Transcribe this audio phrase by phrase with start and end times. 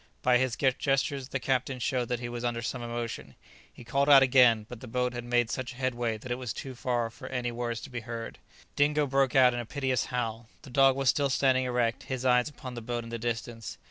[0.23, 3.35] By his gestures the captain showed that he was under some emotion;
[3.71, 6.73] he called out again, but the boat had made such headway that it was too
[6.73, 8.39] far off for any words to be heard.
[8.75, 10.49] Dingo broke out into a piteous howl.
[10.63, 13.77] The dog was still standing erect, his eye upon the boat in the distance.